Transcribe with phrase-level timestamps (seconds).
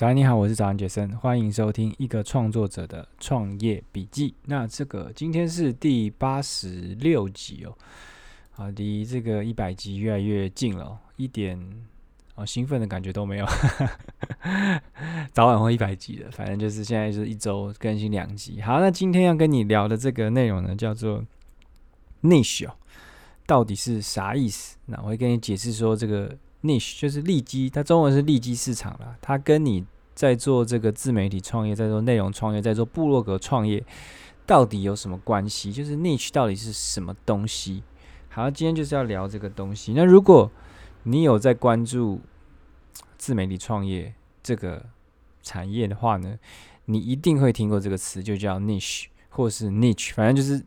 [0.00, 4.34] 早安，你好，我是早安杰森，欢迎收听一个创作者的创业笔记。
[4.46, 7.76] 那这个今天是第八十六集哦，
[8.56, 11.60] 啊，离这个一百集越来越近了，一点
[12.34, 13.46] 啊兴奋的感觉都没有，
[15.34, 18.58] 早晚会一百集的，反正就是现在是一周更新两集。
[18.62, 21.22] 好，那今天要跟你聊的这个内容呢，叫做
[22.22, 22.72] niche 哦，
[23.44, 24.78] 到底是啥意思？
[24.86, 26.34] 那我会跟你解释说这个。
[26.62, 29.16] Niche 就是利基，它中文是利基市场啦。
[29.20, 29.84] 它跟你
[30.14, 33.84] 在做这个自媒体创业，在做内容创业，在做部落格创业，
[34.46, 35.72] 到底有什么关系？
[35.72, 37.82] 就是 niche 到底是什么东西？
[38.28, 39.92] 好，今天就是要聊这个东西。
[39.94, 40.50] 那如果
[41.04, 42.20] 你有在关注
[43.16, 44.86] 自媒体创业这个
[45.42, 46.38] 产业的话呢，
[46.84, 50.64] 你一定会听过这个词，就叫 niche 或是 niche，反正就是。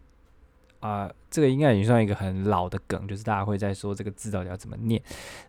[0.84, 5.02] 啊、这个应该也算一个很老的梗，就是大家会在说这个字到底要怎么念。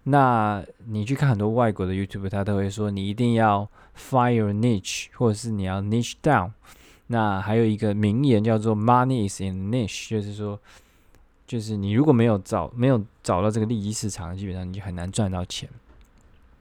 [0.04, 6.52] 那你去看很多外国的 YouTube，他都会说你一定要 find your niche，或者是你要 niche down。
[7.08, 10.56] 那还有一个名言叫做 Money is in niche，就是说，
[11.48, 15.68] 就是你如果没有找没有找到这个利基市场，基本上你就很难赚到钱。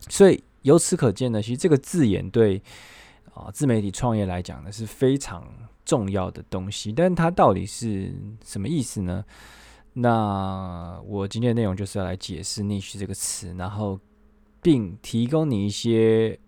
[0.09, 2.59] 所以由此可见呢，其实这个字眼对
[3.35, 5.47] 啊、自媒体创业来讲呢是非常。
[5.85, 9.23] 重要的东西，但它到底是什么意思呢？
[9.93, 13.99] 那我今天的内容就是要来解释 “niche” 这个词，然后
[14.61, 16.39] 并提供你一些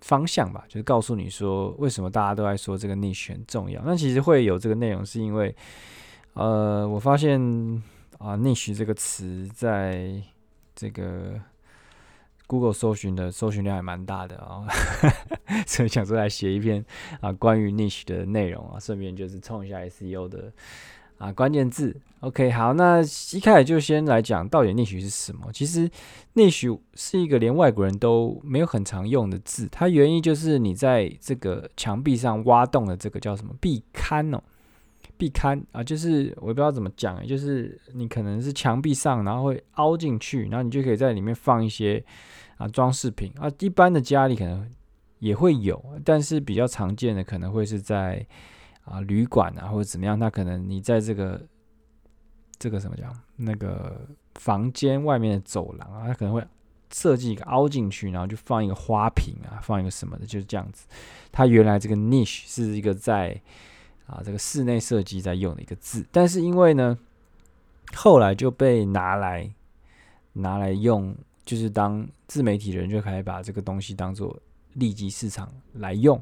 [0.00, 3.82] 方向吧，就是告诉你说为什么大家都在说这个 “niche” 很重要。
[3.84, 5.54] 那其实会有这个内容，是因为
[6.34, 7.40] 呃，我发现
[8.18, 10.22] 啊，“niche” 这个词在
[10.74, 11.40] 这个。
[12.50, 14.66] Google 搜寻的搜寻量还蛮大的啊、哦，
[15.68, 16.82] 所以想说来写一篇
[17.20, 20.50] 啊关于 niche 的内容啊，顺便就是冲一下 SEO 的
[21.18, 21.94] 啊关键字。
[22.20, 23.02] OK，好，那
[23.34, 25.50] 一开始就先来讲到底 niche 是什么。
[25.52, 25.86] 其实
[26.34, 34.42] niche 是一个连外国人都没有很常用的字，它原意就是你在这个墙壁上挖洞的这个叫什么壁龛哦，
[35.18, 42.02] 壁龛啊，就是我也不知道怎么讲，就是你可能是墙壁上，然后会凹进去，然后你就可以在里面放一些。
[42.58, 44.68] 啊，装饰品啊，一般的家里可能
[45.18, 48.24] 也会有，但是比较常见的可能会是在
[48.84, 51.40] 啊旅馆啊或者怎么样，那可能你在这个
[52.58, 53.04] 这个什么叫
[53.36, 54.06] 那个
[54.36, 56.44] 房间外面的走廊啊，它可能会
[56.92, 60.86] 设计一个凹进去，然后就放一个花瓶啊，放一个什么的，就是这样子。
[61.30, 63.40] 它原来这个 niche 是一个在
[64.06, 66.98] 啊这个室内设计在用的一个字，但是因为呢
[67.94, 69.52] 后来就被拿来
[70.32, 71.14] 拿来用。
[71.48, 74.38] 就是当自媒体人就可以把这个东西当做
[74.78, 76.20] 利基市场来用。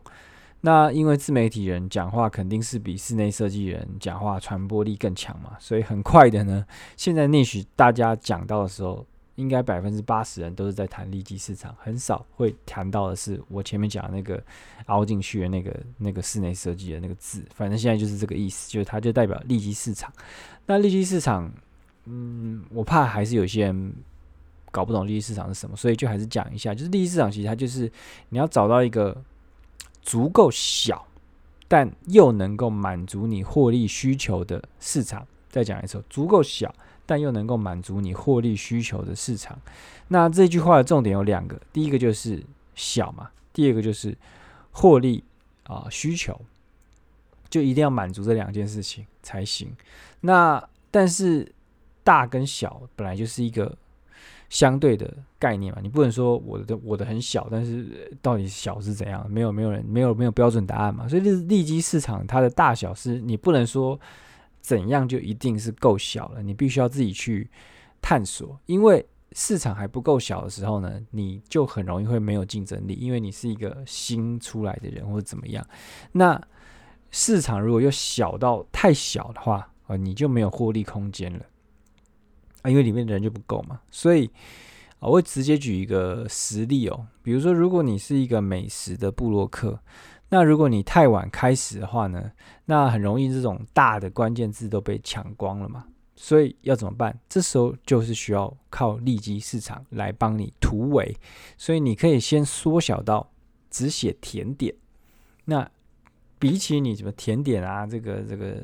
[0.62, 9.06] 那因为自媒体人讲话肯定是比室内设计人讲话传播力更强嘛，所以很快的呢，现在也许大家讲到的时候，
[9.36, 14.42] 应该百分之八十人都是在谈利基市场，很少会谈到的是我前面讲的那个
[14.86, 17.44] 凹进去的那个那个室内设计的那个字。
[17.54, 20.12] 反正现在就是这个意思，就是它就代表利基市场。
[20.64, 21.52] 那利基市场，
[22.06, 23.94] 嗯，我怕还是有些人。
[24.76, 27.90] 搞不懂利基市场是什么，所以就还是讲一下，就是利基市场其实它就是
[28.28, 29.16] 你要找到一个
[30.02, 31.06] 足够小，
[31.66, 35.26] 但又能够满足你获利需求的市场。
[35.48, 36.74] 再讲一次，足够小，
[37.06, 39.58] 但又能够满足你获利需求的市场。
[40.08, 42.44] 那这句话的重点有两个，第一个就是
[42.74, 44.14] 小嘛，第二个就是
[44.72, 45.24] 获利
[45.62, 46.38] 啊、需求，
[47.48, 49.74] 就一定要满足这两件事情才行。
[50.20, 51.50] 那但是
[52.04, 53.74] 大跟小本来就是一个。
[54.48, 59.28] 相对的概念嘛，你不能说我的我的很小，但是到底小是怎样？
[59.30, 61.08] 没有没有人没有没有标准答案嘛。
[61.08, 63.98] 所以利利基市场它的大小是你不能说
[64.60, 67.48] 怎样就一定是够小了，你必须要自己去
[68.00, 68.58] 探索。
[68.66, 75.66] 因为市场还不够小的时候呢，你就很容易会没有竞争力，因为你是一个新出来的人或者怎么样。
[76.12, 76.40] 那
[77.10, 81.44] 市场如果又小到太小的话，啊，你就没有获利空间了。
[82.68, 84.30] 因为里面的人就不够嘛，所以
[84.98, 87.06] 我会直接举一个实例哦。
[87.22, 89.78] 比如说，如果你是一个美食的部落客，
[90.28, 92.32] 那如果你太晚开始的话呢，
[92.64, 95.84] 那很容易这种大的关键字都被抢光了嘛。
[96.16, 97.16] 所以要怎么办？
[97.28, 101.14] 这时候就是需要靠利基市场来帮你突围。
[101.58, 103.30] 所以你可以先缩小到
[103.70, 104.74] 只写甜点。
[105.44, 105.70] 那
[106.38, 108.62] 比起你什么甜点啊，这个这个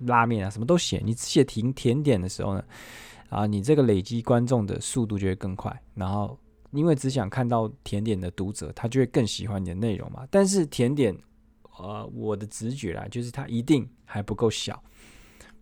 [0.00, 2.64] 拉面啊，什么都写，你写甜甜点的时候呢？
[3.28, 6.38] 啊，你这个累积观众的速度就会更快，然后
[6.70, 10.26] 因为只想看到甜点的读者，他就会更喜欢你的内容嘛。
[10.30, 11.16] 但是甜点，
[11.78, 14.82] 呃，我的直觉啦，就是它一定还不够小，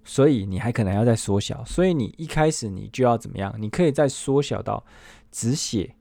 [0.04, 1.64] 所以你还可能要再缩小。
[1.64, 3.54] 所以你一开始你就要怎么样？
[3.58, 4.82] 你可以再缩小到
[5.30, 5.94] 只写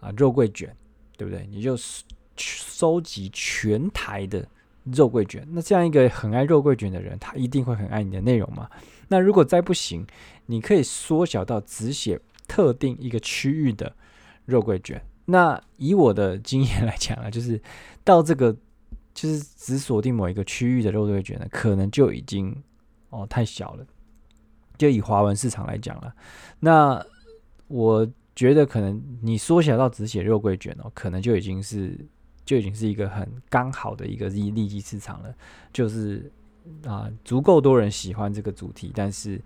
[0.00, 0.76] 啊肉桂卷
[1.16, 1.46] 对不对？
[1.50, 1.76] 你就
[2.36, 4.46] 收集全台的
[4.84, 5.46] 肉桂卷。
[5.50, 8.68] 那这样一个很爱肉桂卷的人，他一定会很爱你的内容嘛？
[9.08, 10.06] 那如果再不行，
[10.46, 13.94] 你可以缩小到只写特定一个区域的
[14.44, 15.02] 肉桂卷。
[15.26, 17.60] 那以我的经验来讲啊， 就是
[18.04, 18.56] 到这个
[19.12, 22.54] 就是只锁定某一个区域的肉桂卷呢，可能就已经
[23.10, 23.86] 哦太小了。
[24.78, 26.14] 就以华文市场来讲了，
[26.60, 27.04] 那
[27.66, 31.98] 我觉得可能你缩小到只写肉桂卷哦，可能就已经是
[32.44, 35.34] 就已经是一个很刚好的一个利利基市场了，
[35.72, 36.30] 就是
[36.86, 39.40] 啊足够多人喜欢这个主题，但是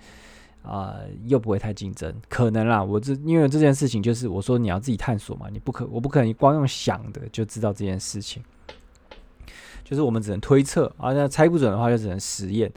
[0.63, 0.97] 啊
[1.27, 2.83] 又不会太竞争，可能啦。
[2.83, 8.43] 我这因为这件事情就是我说你要自己探索嘛，你不可我不可能光用想的就知道这件事情，
[9.85, 12.71] 就是我们只能推测啊，那猜不准的话就只能实验。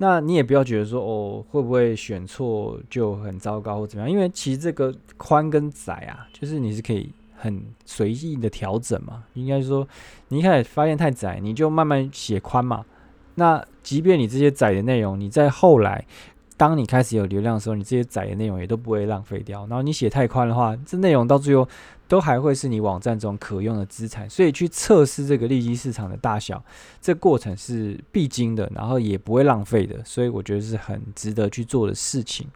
[0.00, 4.10] 那你也不要觉得说哦，会不会选错就很糟糕或怎么样？
[4.10, 9.24] 因为其实这个宽跟窄啊，就是你是可以很随意的调整嘛。
[9.34, 9.86] 应该说，
[10.28, 12.84] 你一开始发现太窄，你就慢慢写宽嘛。
[13.38, 16.04] 那即便你这些窄的内容，你在后来
[16.58, 19.60] 当你开始有流量的时候，你这些窄的内容也都不会浪费掉。
[19.68, 21.66] 然后你写太宽的话，这内容到最后。
[22.08, 26.64] 都还会是你网站中可用的资产，所以去测试这个利基市场的大小，
[27.02, 32.46] 这过程是必经的，然后也不会浪费的，所以我觉得是很值得去做的事情。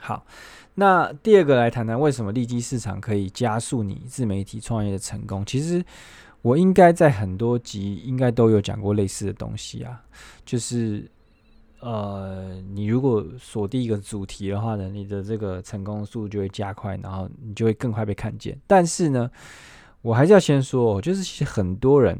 [0.00, 0.24] 好，
[0.76, 5.44] 那第二个来谈谈为什么利基市场可以加速你自媒体创业的成功。
[5.44, 5.84] 其实
[6.42, 10.02] 我应该在很多集应该都有讲过类似的东西啊，
[10.44, 11.10] 就是。
[11.80, 18.60] 呃，你如果锁定一个主题的话呢，你的这个成功速度就会加快，然后你就会更快被看见。
[18.66, 19.30] 但是呢，
[20.02, 22.18] 我还是要先说，就是其实很多人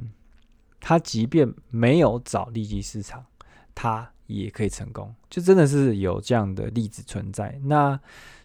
[0.79, 3.27] 他即便没有找利基市场，
[3.75, 7.59] 他也可以成功，就真的是有这样的例子存在。
[7.65, 7.99] 那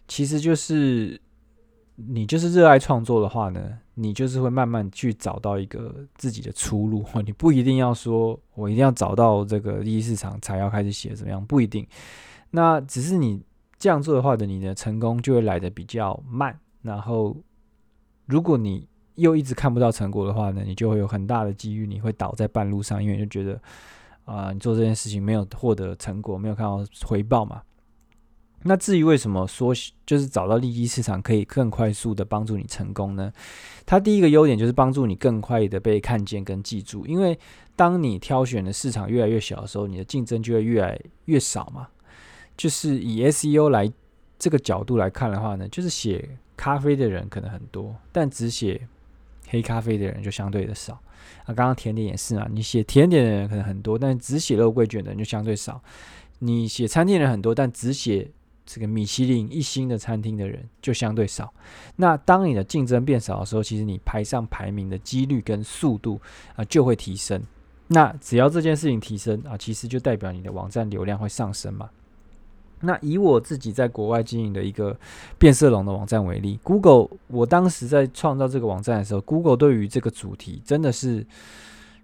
[0.08, 1.20] 其实就是。
[1.96, 7.04] 你就是热爱创作的话呢，你就是会慢慢去找到一个自己的出路。
[7.24, 11.86] 你不一定要说，我一定要找到这个利基市场才要开始写怎么样，不一定。
[12.50, 13.42] 那只是你
[13.78, 16.58] 这样做的话的，你的成功就会来的比较慢。
[16.82, 17.36] 然后，
[18.26, 23.60] 如果你又一直看不到成果的话呢，你就会有很大的机遇，你会倒在半路上，因为你就觉得
[24.24, 27.62] 啊、你做这件事情没有获得成果，没有看到回报嘛。
[28.66, 29.74] 那至于为什么说
[30.06, 33.30] 就是找到利基市场可以更快速的帮助你成功呢？
[33.84, 37.38] 它第一个优点就是帮助你更快的被看见跟记住，因为
[37.76, 41.88] 当你挑选的市场越来越小的时候，你的竞争就会越来越少嘛。
[42.56, 43.92] 就是以 SEO 来
[44.38, 46.26] 这个角度来看的话呢，就是写
[46.56, 48.88] 咖啡的人可能很多，但只写
[49.48, 50.94] 黑咖啡的人就相对的少。
[51.44, 55.82] 啊，刚刚甜点也是嘛，你写甜点的人可能很多，但只写肉桂卷的人就相对少。
[56.38, 58.30] 你写餐厅人很多，但只写
[58.66, 61.52] 这个米其林一星的餐厅的人就相对少。
[61.96, 66.20] 那当你的竞争变少的时候，其实你排上排名的几率跟速度
[66.56, 67.42] 啊就会提升。
[67.88, 71.90] 那只要这件事情提升啊，其实就代表你的网站流量会上升嘛。
[72.80, 74.98] 那以我自己在国外经营的一个
[75.38, 81.26] 变色龙的网站为例，Google，我当时在创造这个网站的时候，Google 对于这个主题真的是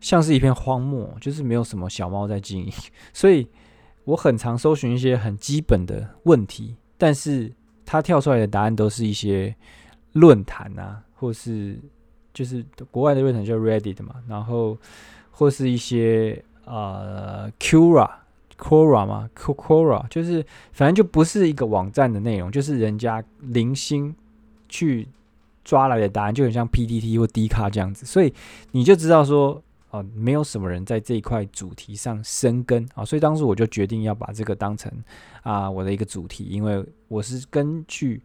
[0.01, 2.73] 像是一片荒漠，就是没有什么小猫在经营，
[3.15, 3.47] 所以。
[4.05, 7.53] 我很常搜寻一些很基本的问题，但是
[7.85, 9.55] 它跳出来的答案都是一些
[10.13, 11.79] 论坛啊，或是
[12.33, 14.77] 就是国外的论坛叫 Reddit 嘛，然后
[15.31, 18.11] 或是一些呃 Quora
[18.59, 24.15] Quora 嘛 Quora 就是反正就不是一个网站的内容，就是人家零星
[24.69, 25.07] 去
[25.63, 28.33] 抓来的答案，就很像 PTT 或 D 卡这样子，所以
[28.73, 29.63] 你就知道说。
[29.91, 34.91] 啊，没有什么人在这一块主题上深耕啊，所以当时我就决定要把这个当成
[35.43, 38.23] 啊我的一个主题，因为我是根据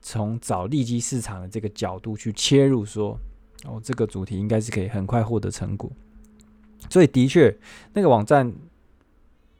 [0.00, 3.18] 从找利基市场的这个角度去切入，说
[3.64, 5.90] 哦这个主题应该是可以很快获得成果，
[6.88, 7.54] 所以的确
[7.92, 8.50] 那个网站，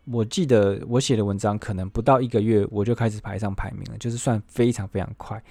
[0.07, 5.43] 我记得我写的文章可能不到一个月我就开始排上排名了，就是算非常非常快。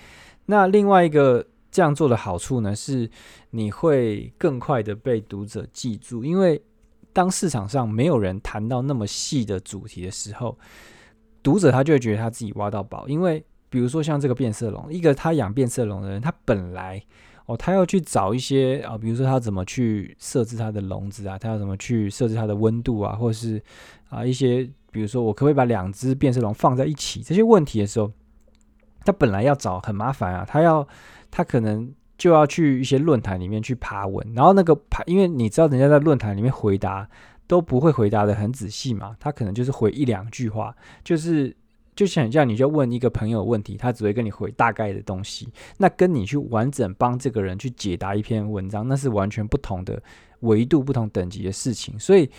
[0.47, 1.45] 那另外一个。
[1.75, 3.09] 这样做的好处呢，是
[3.49, 6.61] 你会更快的被读者记住，因为
[7.11, 10.57] 当市场上没有人谈到那么细的主题的时候，
[11.43, 13.05] 读者他就会觉得他自己挖到宝。
[13.09, 17.03] 因为比如说像这个变色龙，一个他养变色龙的人，他本来
[17.45, 23.61] 哦，他要去找一些啊，比如说他怎么去设置他的笼子啊，他要怎么去设置他的温度啊，或者是
[24.07, 24.63] 啊一些，
[24.93, 28.09] 比如说我可不可以把两只变色龙放在一起这些问题的时候，
[29.03, 30.87] 他本来要找很麻烦啊，他要。
[31.37, 37.05] 他可能就要去一些论坛里面去爬文，然后那个爬，因为你知道人家在论坛里面回答
[37.45, 40.73] 都不会回答得很仔细嘛，他可能就是回一两句话，
[41.03, 41.53] 就是
[41.93, 45.49] 就想这样，你就问一个朋友问题，他只会跟你回大概的东西。
[45.77, 50.01] 那跟你去完整帮这个人去解答一篇文章，那是完全不同的
[50.39, 51.99] 维度、不同等级的事情。
[51.99, 52.29] 所以，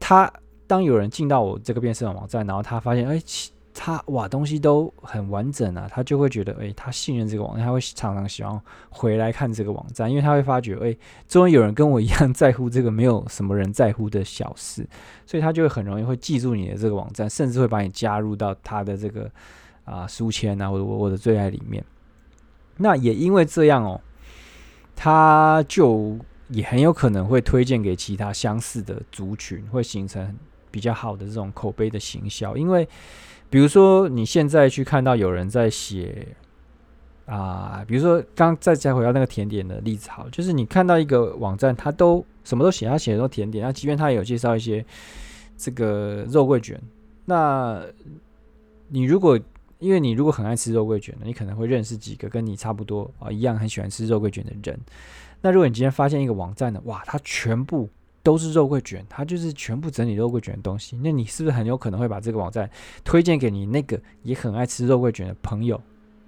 [0.00, 0.32] 他
[0.66, 3.22] 当有人进到我这个变色网站，然后他发现，哎。
[3.74, 8.60] 他哇，东西都很完整啊，他就会觉得，哎，他信任这个网站，他会常常喜欢
[8.90, 10.94] 回来看这个网站，因为他会发觉，哎，
[11.26, 14.86] 终于有人跟我一样在乎这个没有什么人在乎的小事，
[15.24, 19.30] 所以他就会很容易会记住你的这个网站，甚至会把你加入到他的这个
[19.84, 21.82] 啊书签啊，或者我我的最爱里面。
[22.76, 23.98] 那也因为这样哦，
[24.94, 30.36] 他就也很有可能会推荐给其他相似的族群，会形成
[30.70, 32.86] 比较好的这种口碑的行销，因为。
[33.52, 36.26] 比如说，你现在去看到有人在写
[37.26, 44.82] 啊，比如说刚再再回到那个甜点的例子，好，就是你看到一个网站，他都什么都写，他写的都甜点，那即便他也有介绍一些
[45.58, 46.80] 这个肉桂卷，
[47.26, 47.82] 那
[48.88, 49.38] 你如果
[49.80, 54.80] 因为你如果很爱吃肉桂卷的，你可能会认识几个跟你差不多啊一样很喜欢吃肉桂卷的人。
[55.42, 57.86] 那如果你今天发现一个网站呢，哇，它全部。
[58.22, 60.96] 都是肉桂卷，它就是全部整理肉桂卷的东西。
[61.02, 62.70] 那你是不是很有可能会把这个网站
[63.02, 65.80] 推荐给你那个也很爱吃肉桂卷的朋友？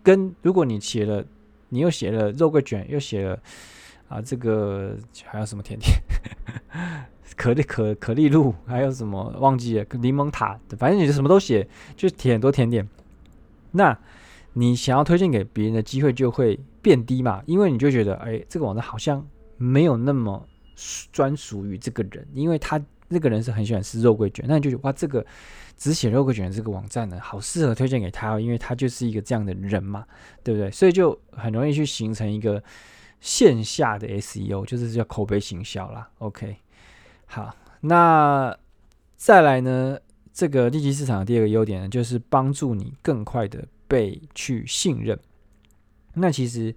[0.02, 1.24] 跟如果你写了，
[1.68, 3.38] 你又写了肉桂卷，又写了
[4.08, 5.96] 啊这个还有什么甜点？
[7.36, 9.86] 可丽可可丽露，还有什么忘记了？
[9.92, 12.88] 柠檬塔，反正你就什么都写，就填很多甜点。
[13.70, 13.96] 那
[14.52, 17.42] 你想要推荐给别人的机会就会变低嘛？
[17.46, 19.24] 因为你就觉得，哎，这个网站好像
[19.56, 20.44] 没有那么。
[21.12, 25.24] 专属于这个人，因为他那个人是很喜欢吃肉桂卷，那你就觉得哇，这个
[25.76, 30.06] 只写肉桂卷的这个网站呢，好适合推荐给他哦，因为他就是一个这样的人嘛，
[30.42, 30.70] 对不对？
[30.70, 32.62] 所以就很容易去形成一个
[33.20, 36.08] 线下的 SEO，就是叫口碑行销啦。
[36.18, 36.56] OK，
[37.26, 38.56] 好，那
[39.16, 39.98] 再来呢，
[40.32, 45.18] 这个利基市场的第二个优点呢，就是帮助你更快的被去信任。
[46.14, 46.74] 那其实。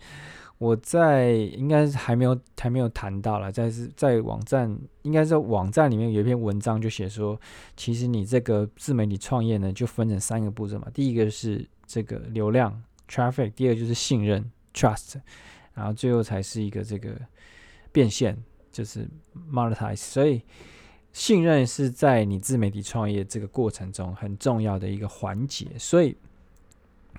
[0.60, 7.40] 我在应该还没有还没有谈到了，在是在网站，应该在网站里面有一篇文章就写说，
[7.76, 10.88] 其实你这个自媒体创业呢，就分成三个步骤嘛。
[10.92, 15.22] 第一个是这个流量 traffic，第二就是信任 trust，
[15.76, 17.12] 然后最后才是一个这个
[17.92, 18.36] 变现，
[18.72, 19.08] 就是
[19.52, 19.98] monetize。
[19.98, 20.42] 所以
[21.14, 26.18] 信任是在你自媒体创业这个过程中很重要的一个环节，所以。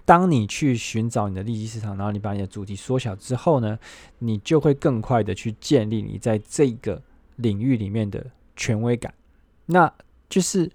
[0.09, 3.79] 当你去寻找你的利基市场，然后你把你的主题缩小之后呢，
[4.21, 7.03] 你就会更快的去建立你在这个
[7.37, 8.25] 领域里面的
[8.57, 9.13] 权威感。
[9.67, 9.93] 那
[10.31, 10.71] 就是，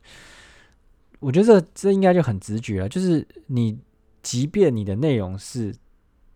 [1.19, 3.75] 我觉得这这应该就很直觉了，就是你
[4.21, 5.73] 即便你的内容是。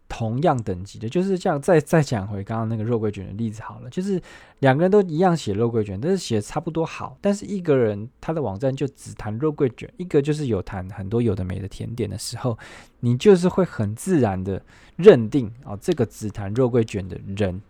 [0.09, 1.61] 同样等级的，就是这样。
[1.61, 4.21] 再再讲回刚刚那个肉桂卷的例子好了，就是
[4.59, 7.17] 两个人都一样写肉桂卷，但是写差不多好。
[7.19, 12.57] 但是一个人他的网站就只谈肉桂卷，一个就是有谈很多有的没的甜点的时候，
[13.01, 14.61] 你就是会很自然的
[14.95, 17.61] 认定哦，这个只谈肉桂卷的人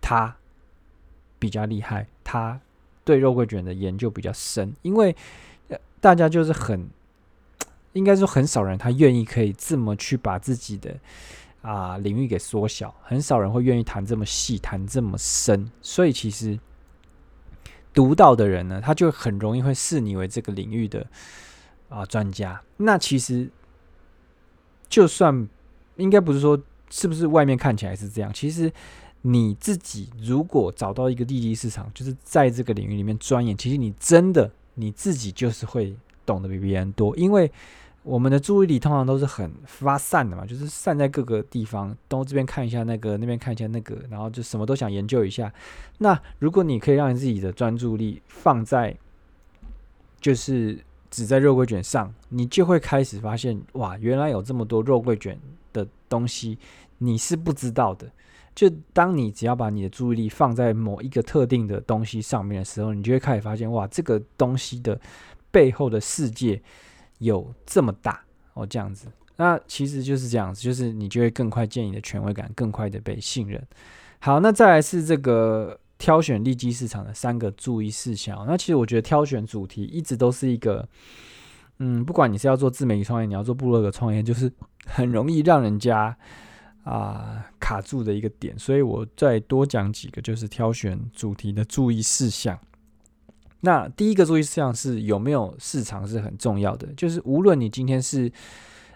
[0.00, 0.36] 他
[1.38, 2.60] 比较厉害，他
[3.04, 5.16] 对肉桂卷的研究比较深，因为
[6.00, 6.86] 大家就是很
[7.94, 10.94] 应该说很少人他愿意可以这么去把自己的。
[11.66, 16.56] 啊，领域给缩小，很少人会愿意谈这么细，谈这么深，所以其实
[17.92, 21.04] 读到的人呢，他就很容易会视你为这个领域的
[21.88, 22.62] 啊专家。
[22.76, 23.50] 那其实
[24.88, 25.48] 就算
[25.96, 26.56] 应该不是说
[26.88, 28.72] 是不是外面看起来是这样，其实
[29.22, 37.50] 你自己如果找到一个利基市场，就是在这个领域里面钻研，其实你真的你自己就是会懂得比别人多，因为。
[38.06, 45.52] 我们的注意力通常都是很发散的嘛，就是散在各个地方，东这边看一下那个，那边看一下那个，然后就什么都想研究一下。
[45.98, 48.96] 那如果你可以让你自己的专注力放在，
[50.20, 50.78] 就是
[51.10, 55.36] 只在肉桂卷上，你就会开始发现，哇，原来有这么多肉桂卷
[55.72, 56.56] 的东西
[56.98, 58.08] 你是不知道的。
[58.54, 65.00] 就当你只要把你的注意力放在某一个特定的东西上面的时候，你就会开始发现，哇，这个东西的
[65.50, 66.62] 背后的世界。
[67.18, 68.22] 有这么大
[68.54, 69.06] 哦，这样子，
[69.36, 73.62] 那其实就是这样子，就是你就会更快建立你的权威感，更快的被信任。
[74.18, 78.44] 好，那再来是这个挑选利基市场的三个注意事项。
[78.46, 80.88] 那其实我觉得挑选主题一直都是一个，
[81.78, 84.50] 嗯，不管你是要做自媒体创业，你要做部落格创业，就是
[84.86, 86.16] 很容易让人家
[86.84, 88.58] 啊、卡住的一个点。
[88.58, 92.58] 所以我再多讲几个，就是挑选主题的注意事项。
[93.60, 98.30] 那第一个注意事项是有没有市场是很重要的，就是无论你今天是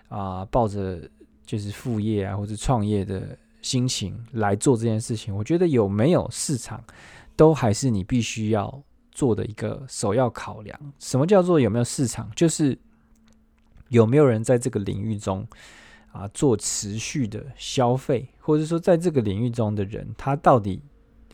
[0.09, 1.01] 啊、抱着
[1.47, 6.83] 就是副业啊或者创业的心情来做这件事情，我觉得有没有市场
[7.37, 10.79] 都还是你必须要做的一个首要考量。
[10.99, 12.31] 什么叫做有没有市场？
[12.35, 12.77] 就是
[13.89, 15.47] 有没有人在这个领域中
[16.13, 20.83] 啊做持续的消费，或者说在这个领域中的人，他到底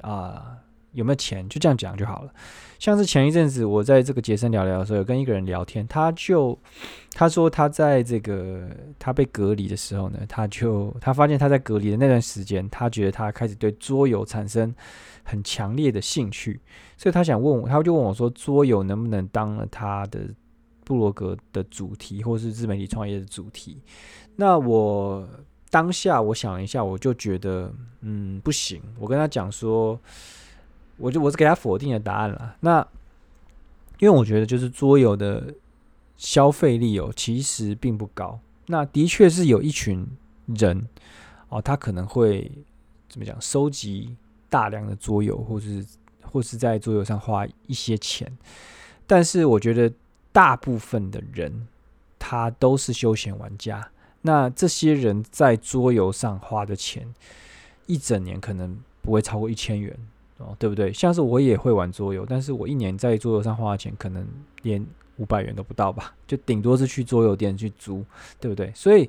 [0.02, 0.58] 啊
[0.96, 1.48] 有没有钱？
[1.48, 2.32] 就这样讲就好了。
[2.78, 6.58] 像是前一阵子我在这个杰森聊聊的时候，有跟一个人聊天，他就
[7.12, 14.74] 他说他在这个他被隔离的时候呢，他就他发现他在隔离的那段时间，他觉得他开始对桌游产生
[15.22, 16.60] 很强烈的兴趣，
[16.98, 20.20] 所以他想问我，他就问我说，桌游能不能当了他的
[20.84, 23.80] 布罗格的主题，或是自媒体创业的主题？
[24.36, 25.26] 那我
[25.70, 27.72] 当下我想了一下，我就觉得
[28.02, 29.98] 嗯不行，我跟他讲说。
[30.96, 32.56] 我就我是给他否定的答案了。
[32.60, 32.86] 那
[33.98, 35.54] 因为我觉得就是桌游的
[36.16, 38.38] 消费力哦，其实并不高。
[38.66, 40.06] 那的确是有一群
[40.46, 40.88] 人
[41.48, 42.50] 哦，他可能会
[43.08, 44.16] 怎么讲，收集
[44.48, 45.84] 大量的桌游，或是
[46.22, 48.30] 或是在桌游上花一些钱。
[49.06, 49.92] 但是我觉得
[50.32, 51.68] 大部分的人
[52.18, 53.90] 他都是休闲玩家。
[54.22, 57.14] 那这些人在桌游上花的钱，
[57.86, 59.96] 一整年可能不会超过一千元。
[60.38, 60.92] 哦，对不对？
[60.92, 64.26] 像是我也会玩桌游，但是我一年在桌游上花的钱可能
[64.62, 64.84] 连
[65.16, 68.04] 五百元都不到吧，就顶多是去桌游店去租，
[68.38, 68.70] 对不对？
[68.74, 69.08] 所以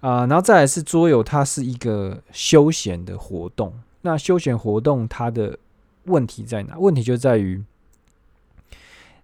[0.00, 3.72] 啊、然后再来是桌游，它是一个休闲的活动。
[4.02, 5.58] 那休闲活动它的
[6.04, 6.78] 问题在哪？
[6.78, 7.62] 问题就在于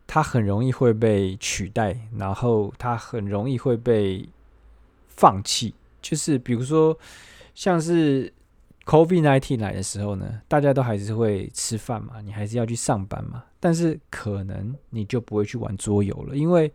[0.07, 4.26] 它很容易会被取代，然后它很容易会被
[5.09, 5.75] 放弃。
[6.00, 6.99] 就是比如说，
[7.55, 8.33] 像是。
[8.87, 16.73] COVID-19 来的时候呢，大家都还是会吃饭嘛，你还是要去上班嘛，但是可能你就不会去玩桌游了，因为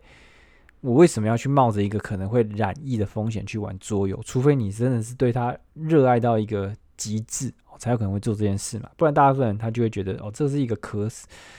[0.82, 4.20] 我为什么要去冒着一个可能会染疫的风险去玩桌游？
[4.24, 11.08] 除非你真的是对他热爱到一个极致，才有可能会做这件事嘛，不然大部分人他就会觉得哦，这是一个可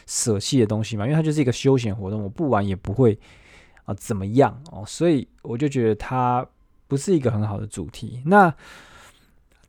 [0.05, 3.17] 舍弃的东西嘛，因为它就是一个休闲活动，我不玩也不会
[3.85, 6.45] 啊怎么样哦，所以我就觉得它
[6.87, 8.21] 不是一个很好的主题。
[8.25, 8.53] 那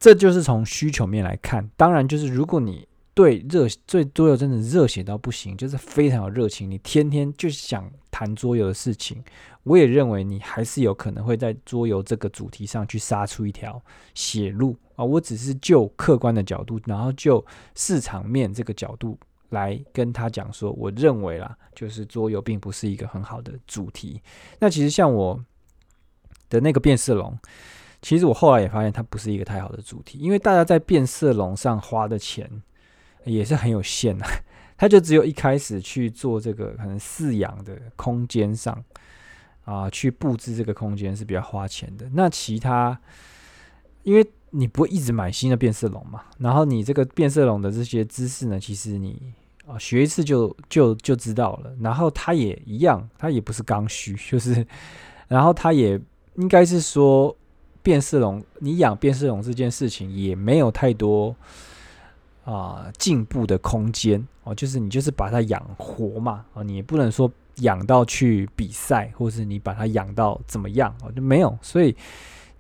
[0.05, 9.25] 这就是从需求面来看，当然就是如果你对热对桌游真的热血到不行，就是非常有热情，你天天就想谈桌游的事情，
[9.63, 15.03] 我也认为你还是有可能会在桌游这个主题上去杀出一条血路啊！
[15.03, 17.43] 我只是就客观的角度，然后就
[17.75, 24.21] 市场面这个角度来跟他讲说，我认为啦，就是桌游并不是一个很好的主题。
[24.59, 25.43] 那其实像我
[26.51, 27.35] 的那个变色龙。
[28.05, 32.51] 其实我后来也发现，它不是一个太好的主题，因为大家在变色龙上花的钱
[33.25, 34.27] 也是很有限的，
[34.77, 38.85] 它就只有一开始去做这个可能饲养的空间上
[39.65, 42.07] 啊，去布置这个空间是比较花钱的。
[42.13, 43.01] 那其他，
[44.03, 49.33] 因为你不会一直买新的变色龙嘛，然后你这个变色龙的这些知识呢，其实你
[49.67, 51.75] 啊学一次就就就知道了。
[51.81, 54.67] 然后它也一样，它也不是刚需， 就是，
[55.27, 55.99] 然后它也
[56.35, 57.35] 应该是说。
[57.85, 61.37] 变色龙，你养变色龙这件事情也没有太多
[62.45, 71.59] 啊进步的空间哦，就是你就是把它养活嘛啊，你也不能说养到去比赛，或是你把它养到怎么样哦，就没有。
[71.61, 71.95] 所以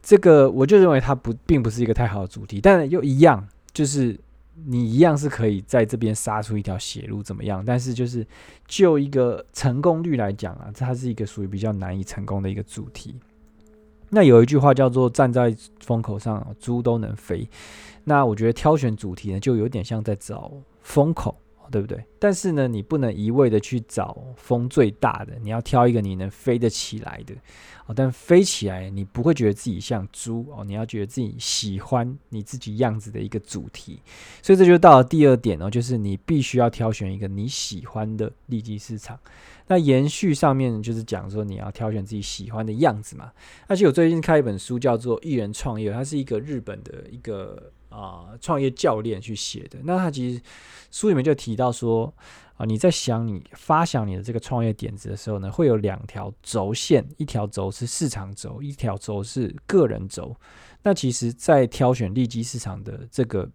[0.02, 4.20] 这个我就认为它不并不是一个太好的主题，但又一样，就是
[4.66, 7.64] 你一样是可以在这边杀出一条血路怎么样？
[7.64, 8.26] 但是就是
[8.68, 13.16] 就一个成功率来讲啊，它是一个属于比较难以成功的一个主题。
[14.14, 17.46] 那有一句话叫做“站在风口上，猪都能飞”。
[18.04, 21.34] 那我觉得挑选主题呢，就有点像在找风口，
[21.70, 22.04] 对不对？
[22.18, 27.34] 但是呢，你不能一味的去找风最大的，你要挑一个你能飞得起来的。
[27.86, 34.00] 哦，但飞起来你不会觉得自己像猪哦，你要觉得自己喜欢你自己样子的一个主题。
[34.40, 39.18] 所以这就到了第二点哦，就是你必须要挑选一个你喜欢的利基市场。
[39.66, 43.30] 那延续上面就是讲说你要挑选自己喜欢的样子嘛。
[43.66, 49.78] 而且我最近看一本书叫做《一人创业》，它是一个日本的一个啊创业教练去写的。
[49.84, 50.42] 那他其实
[50.90, 52.12] 书里面就提到说
[52.56, 60.36] 啊，你在想你发想你的这个创业点子的时候呢，会有两条轴线，一条轴是市场轴，一条轴是个人轴。
[60.82, 63.48] 那其实，在挑选利基市场的这个。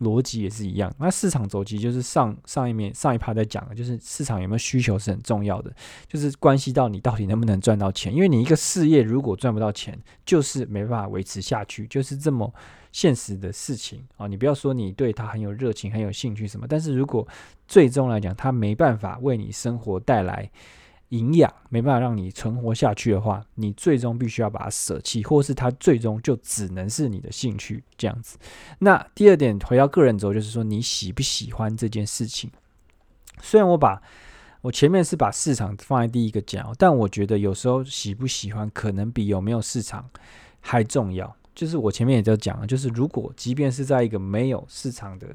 [0.00, 5.72] 逻辑也是一样，那市场周期就是上上一面上一趴在讲的，就是市场有没有需求是很重要的，
[6.08, 8.12] 就是关系到你到底能不能赚到钱。
[8.12, 12.52] 因为你一个事业如果赚不到钱，就是没办法维持下去，就是这么
[12.92, 14.28] 现实的事情啊！
[14.28, 17.26] 你不要说你对他很有热情、很有兴趣什么，但是如果
[17.66, 20.50] 最终来讲，他没办法为你生活带来。
[21.08, 28.38] 营养没办法让你存活下去的话，你最终必须要把它舍弃，或是它最终就只能是你的兴趣这样子。
[28.78, 32.50] 那第二点回到个人轴，就是说你喜不喜欢这件事情。
[33.42, 34.00] 虽然我把
[34.62, 40.08] 我前面是把市场放在第一个讲，但我觉得有时候喜不喜欢可能比有没有市场
[40.62, 41.36] 还重要。
[41.54, 45.26] 就是我前面也在讲了，就是如果即便是在一个没有市场的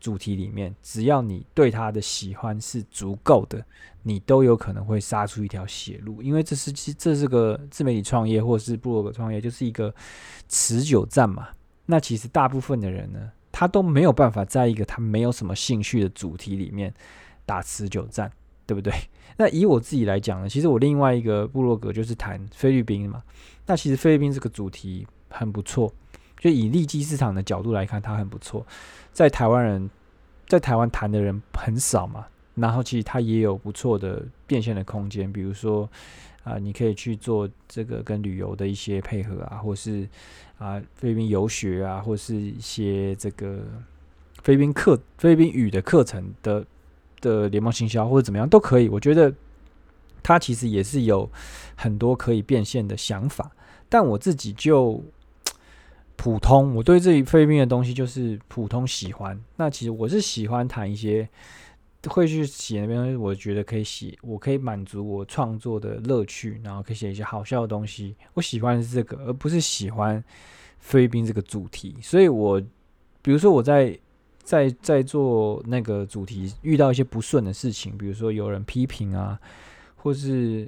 [0.00, 3.64] 主题里面，只要你对它的喜欢是足够的，
[4.02, 6.20] 你都有可能会杀出一条血路。
[6.22, 9.94] 因为这是其实这是个自媒体创业或是部落格创业，就是一个
[10.48, 11.48] 持久战嘛。
[11.86, 16.92] 那其实大部分的人呢，他都没有办法在一个他没有什么兴趣的主题里面
[17.46, 18.30] 打持久战。
[18.64, 18.94] 对不对？
[19.36, 23.20] 那以我自己来讲呢，其实我另外一个部落格就是谈菲律宾嘛。
[23.66, 25.92] 那其实菲律宾这个主题很不错，
[26.38, 28.64] 就以利基市场的角度来看，它很不错。
[29.12, 29.90] 在台湾人，
[30.46, 32.26] 在台湾谈的人很少嘛。
[32.54, 35.88] 然后其实它也有不错的变现的空间，比如说
[36.44, 40.08] 啊、你可以去做这个跟旅游的一些配合啊，或是
[40.58, 43.64] 啊、菲律宾游学啊，或是一些这个
[44.42, 46.64] 菲律宾课、菲律宾语的课程的。
[47.22, 49.32] 的联盟行销或者怎么样都可以，我觉得
[50.24, 51.30] 他其实也是有
[51.76, 53.52] 很多可以变现的想法，
[53.88, 55.00] 但我自己就
[56.22, 59.36] 普通，我对这一菲律宾的东西就是普通喜欢。
[59.56, 61.28] 那其实我是喜欢谈一些
[62.06, 68.14] 会去写那边，我觉得可以写，我可以满足我创作的乐趣，然后可以写一些好笑的东西。
[68.34, 70.22] 我喜欢的是这个，而不是喜欢
[70.78, 71.96] 菲律宾这个主题。
[72.00, 72.62] 所以我
[73.20, 73.98] 比如说我在。
[74.44, 79.38] 在在做那个主题，遇到一些不顺的事情，比如说有人批评啊，
[79.94, 80.66] 或是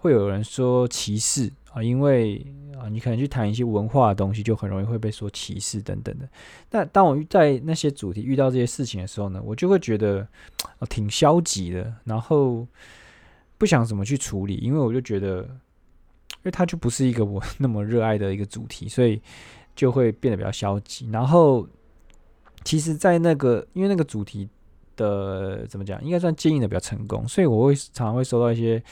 [0.00, 2.44] 会有人说歧视啊，因为
[2.78, 6.28] 啊，你可能去谈一些文化的东西，就很容易会被说歧视等等的。
[6.70, 10.26] 那当我在那些主题遇到这些事情的时候呢，我就会觉得
[10.88, 12.66] 挺消极的，然后
[13.56, 19.20] 不想怎么去处理，因为我就觉得，因为它就不是一个我 那么热爱的一个主题，所以
[19.74, 21.66] 就会变得比较消极，然后。
[22.64, 24.46] 其实，在那个因为那个主题
[24.96, 28.82] 的怎么讲，应该算经营的比较成功，所以我会常常会收到一些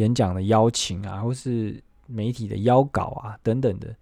[0.00, 3.94] 演讲的邀请啊，或是媒体的邀稿啊等等的。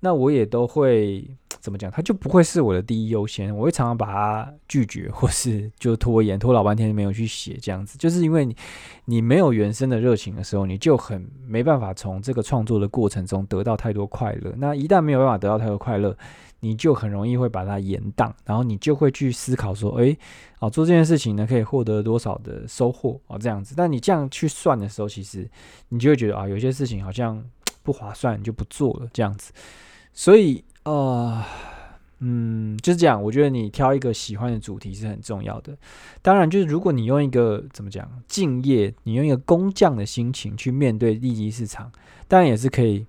[0.00, 1.28] 那我也都会
[1.60, 7.98] 怎么讲，它就不会是我的第一优先，我会常常把它拒绝，或是就拖延，拖老半天没有去写这样子。
[7.98, 8.56] 就是因为你
[9.04, 14.54] 你没有原生的热情的时候，你就很没办法从这个创作的过程中得到太多快乐。
[14.56, 16.16] 那一旦没有办法得到太多快乐，
[16.60, 20.16] 你就很容易会把它延宕，然后你就会去思考说，诶，
[20.60, 23.74] 啊，做这件事情呢，可以获得多少的收获啊，这样子。
[23.76, 25.46] 但你这样去算的时候，其实
[25.90, 27.44] 你就会觉得啊，有些事情好像
[27.82, 29.52] 不划算，你就不做了这样子。
[30.12, 31.42] 所以，呃，
[32.18, 33.22] 嗯，就是这样。
[33.22, 35.76] 我觉得你挑一个喜欢的主题是很重要的。
[36.22, 41.90] 当然，就是如果你用一个怎么讲，敬业，你用一个工匠的心情去面对利基市场，
[42.28, 43.06] 当然也是可以。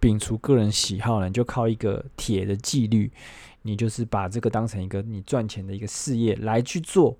[0.00, 3.10] 摒除个人喜好呢，你就靠一个铁的纪律，
[3.62, 7.18] 你就是把这个当成一个你赚钱的一个事业来去做，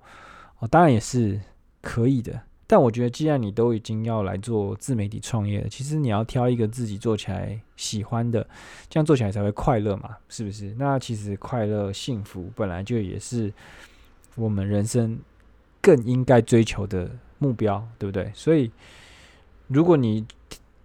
[0.59, 1.37] 哦，当然也是
[1.81, 2.41] 可以的。
[2.71, 8.45] 但我觉得，既然你都已经要来做自媒体创业了，其实你要挑一个自己做起来喜欢的，
[8.87, 10.75] 这样做起来才会快乐嘛，是不是？
[10.77, 13.51] 那其实快乐、幸福本来就也是
[14.35, 15.17] 我们人生
[15.81, 18.31] 更应该追求的目标，对不对？
[18.35, 18.69] 所以，
[19.65, 20.23] 如果你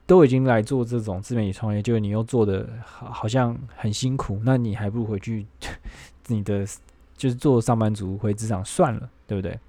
[0.07, 5.45] 都已经来做这种自媒体创业，就是你又做的好好像很辛苦，那你还不如回去
[6.29, 6.67] 你的
[7.15, 9.61] 就是做上班族回职场算了，对不对？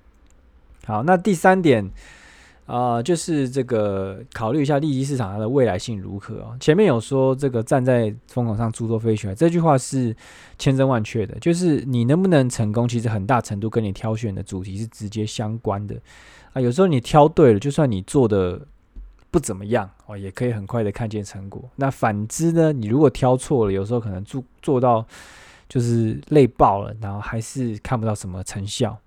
[0.86, 1.90] 好，那第三点
[2.66, 6.58] 啊、就是这个考虑一下利基市场它的未来性如何哦。
[6.60, 10.16] 前面有说这个站在风口上猪都飞起来，这句话是
[10.58, 15.96] 千真万确的，就是你能不能成功，其实很大程度跟你挑选的主题是直接相关的
[16.54, 16.62] 啊。
[16.62, 18.62] 有时候你挑对了，就算你做的。
[19.32, 21.62] 不怎么样哦，也可以很快的看见成果。
[21.76, 22.72] 那反之呢？
[22.72, 25.06] 你如果挑错了，有时候可能做做到
[25.68, 28.98] 就是累爆了，然后还是看不到什么成效。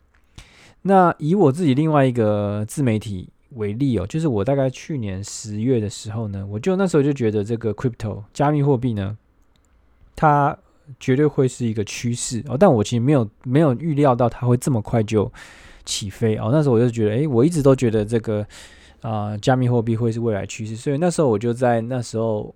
[0.88, 9.16] 那以我自己另外一个自媒体为例哦，就是我大概去年十月的时候呢，我就那时候就觉得这个 crypto 加密货币呢，
[10.16, 10.56] 它
[10.98, 12.56] 绝对会是一个趋势哦。
[12.58, 15.30] 但我其实没有没有预料到它会这么快就
[15.84, 16.48] 起飞哦。
[16.50, 18.46] 那时候我就觉得，诶，我一直都觉得这个。
[19.00, 22.52] 啊、加密货币会是未来趋势，所以那时候我就在那时候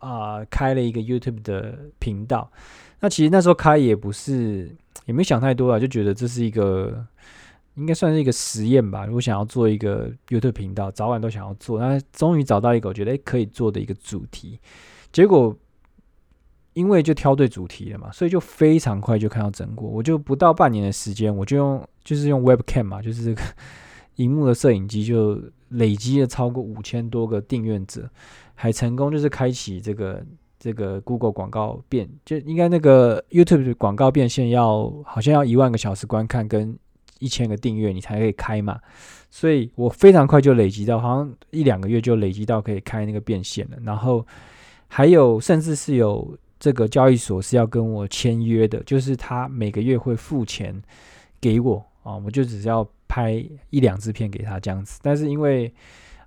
[0.00, 2.50] 啊、开了一个 YouTube 的频道。
[2.98, 4.68] 那其实那时候开也不是，
[5.04, 7.06] 也没想太多啊，就觉得这是一个
[7.76, 9.06] 应该算是一个实验吧。
[9.06, 14.58] 如果想要做一个 YouTube 频道，早晚都想要做，那终于找到一个我觉得可以做的一个主题。
[15.12, 15.56] 结果
[16.74, 19.88] 因为就挑对主题了嘛，所以就非常快就看到成果。
[19.88, 23.42] 我就不到半年的时间，我就用就是用 Webcam 嘛，就是这个
[24.16, 25.40] 荧幕的摄影机就。
[25.70, 28.08] 累积了超过五千多个订阅者，
[28.54, 30.24] 还成功就是开启这个
[30.60, 36.78] 这个 Google 广告变，就应该那个 YouTube 广告变现要好像要一万个小时观看跟
[37.18, 38.78] 一千个订阅你才可以开嘛。
[39.30, 43.76] 所以我非常快就累积到，好像一两个月就累积到可以开那个变现了。
[43.84, 44.26] 然后
[44.88, 50.80] 还有甚至是有这个交易所是要跟我签约的，就是他每个月会付钱
[51.40, 54.98] 给我啊，我就只是要拍一两支片给他这样子。
[55.02, 55.70] 但是因为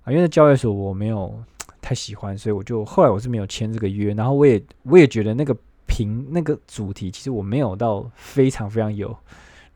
[0.04, 1.42] 啊，因为交易所我没有
[1.80, 4.14] 太喜欢，所以我就后来我是没有签这个约。
[4.14, 9.16] 然后我也我也觉得那个评那个主题其实我没有到非常非常有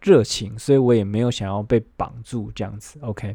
[0.05, 3.01] 热情，所以我也没有想要被绑住这样子。
[3.01, 3.35] OK，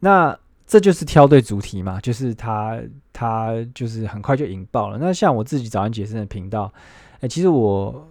[0.00, 0.36] 那
[0.66, 2.80] 这就是挑对主题嘛，就是他
[3.12, 4.98] 他就是很快就引爆了。
[4.98, 6.72] 那像我自己早安杰森的频道，
[7.20, 8.08] 哎、其实我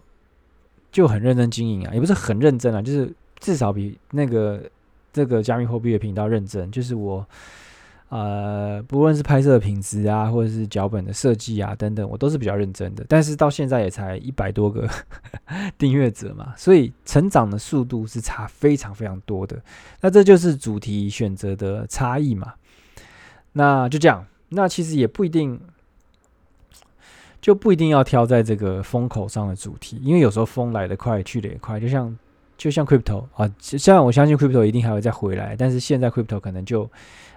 [0.92, 4.62] 就很认真经营啊，也不是很认真啊，就是至少比那个
[5.12, 7.28] 这个加密货币的频道认真，就是我。
[8.10, 13.06] 呃，不论是拍摄的品质啊，或者是脚本的设计啊等等，我都是比较认真的。
[13.10, 14.88] 但是到现在也才一百多个
[15.78, 19.62] 订阅者嘛，所以成长的速度是差非常非常多的。
[20.00, 22.54] 那这就是主题选择的差异嘛。
[23.52, 25.60] 那就这样，那其实也不一定，
[27.42, 31.78] 就不一定要挑在这个风口上的主题，因为有时候风来得快，去得也快。
[31.78, 32.18] 就像
[32.58, 36.90] 就像 Crypto 啊，虽然我相信 Crypto 一定还会再回来，但是现在 Crypto 可能就。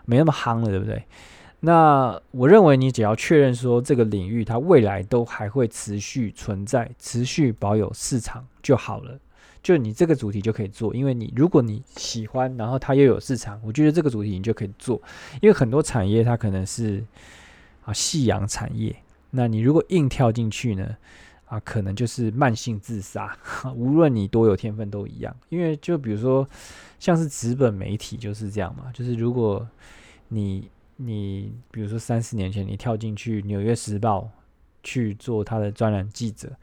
[0.07, 1.05] 没那么夯了，对不对？
[1.61, 9.17] 那我认为你只要确认说这个领域它未来都还会持续存在、持续保有市场就好了。
[9.63, 15.01] 就你这个主题就可以做，因为你如果你喜欢，然后它又有市场，我觉得这个主题你就可以做。
[15.41, 17.05] 因为很多产业它可能是
[17.85, 18.97] 啊夕阳产业，
[19.31, 20.97] 那你如果硬跳进去呢，
[21.51, 23.37] 啊可能就是慢性自杀。
[23.77, 26.49] 无论你多有天分都一样，因为就比如说
[26.99, 29.69] 像是纸本媒体就是这样嘛，就是如果。
[30.33, 34.21] 你你比如说三四年前你跳进去《纽约时报》
[34.81, 36.57] 去做他的专栏记者，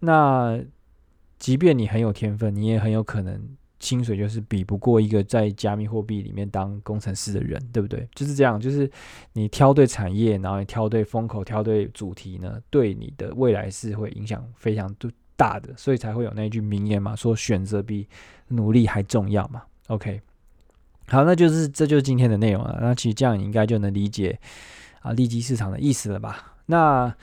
[0.00, 0.60] 那
[1.38, 3.40] 即便你很有天分，你也很有可能
[3.80, 8.08] 薪水就是比不过一个在加密货币里面当工程师的人，对不对？
[8.14, 8.90] 就是这样，就是
[9.32, 14.94] 你挑对产业，然后你挑对风口，挑对主题呢，对你的未来是会影响非常
[15.36, 18.08] 大的，所以才会有那句名言嘛，说选择比
[18.48, 19.62] 努力还重要嘛。
[19.88, 20.20] OK。
[21.06, 22.78] 好，那就是这就是今天的内容了。
[22.80, 24.38] 那其实这样你应该就能理解
[25.02, 26.54] 啊利基市场的意思了吧？
[26.64, 27.14] 那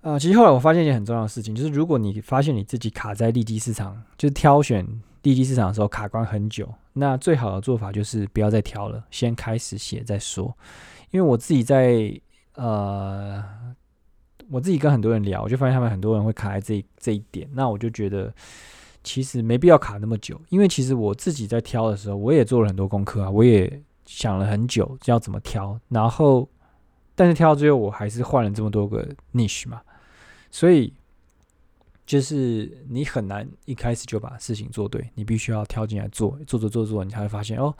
[0.00, 4.84] 啊，其实后来我发现一件很重要的事情，就是如果你发现你自己卡在利基市场，就是挑选
[5.22, 10.56] 利基市场的时候卡关很久，那最好的做法就是不要再挑了，先开始写再说。
[11.10, 12.12] 因为我自己在
[12.54, 13.42] 呃，
[14.50, 18.32] 我自己跟很多人聊，我就发现他们很多人会卡在这这一点，那我就觉得。
[19.04, 26.46] 其实没必要卡那么久，因为其实我自己在挑的时候，我也做了很多功课啊，我也想了很久要怎么挑，然后，
[27.14, 29.80] 但是挑到最后我还是换了这么多个 niche 嘛，
[30.50, 30.92] 所以。
[32.08, 37.74] 就是你很难一开始就把事情做对，你必须要跳进来做，做做做做，你才会发现哦，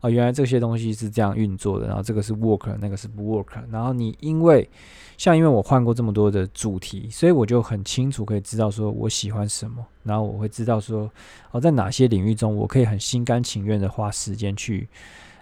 [0.00, 4.68] 啊，原来这些东西是这样运作的，然后这个是 work，那个是不 work，然后你因为
[5.16, 11.08] 像因为我换过这么多的主题，所以我就很清楚可以知道说我喜欢什么，然后我会知道说
[11.52, 14.88] 哦，在哪些领域中我可以很心甘情愿的花时间去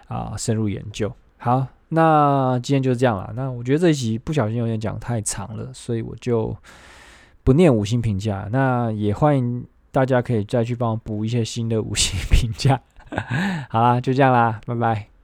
[0.07, 1.11] 啊深入研究。
[1.37, 3.33] 好，那今天就是这样了。
[3.35, 6.55] 那我觉得这一集不小心有点讲太长了，所以我就。
[7.47, 12.77] 不念五星评价，那也欢迎大家可以再去帮我补一些新的五星评价。
[13.71, 15.16] 好啦，就这样啦，拜拜。